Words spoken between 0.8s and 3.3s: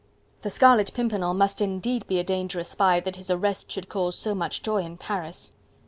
Pimpernel must indeed be a dangerous spy that his